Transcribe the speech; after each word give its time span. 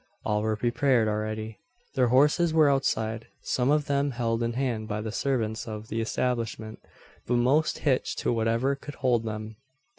All 0.25 0.41
were 0.41 0.55
prepared 0.55 1.07
already. 1.07 1.59
Their 1.93 2.07
horses 2.07 2.55
were 2.55 2.71
outside 2.71 3.27
some 3.43 3.69
of 3.69 3.85
them 3.85 4.09
held 4.09 4.41
in 4.41 4.53
hand 4.53 4.87
by 4.87 4.99
the 4.99 5.11
servants 5.11 5.67
of 5.67 5.89
the 5.89 6.01
establishment, 6.01 6.79
but 7.27 7.35
most 7.35 7.77
"hitched" 7.77 8.17
to 8.17 8.33
whatever 8.33 8.79
would 8.83 8.95
hold 8.95 9.25
them. 9.25 9.57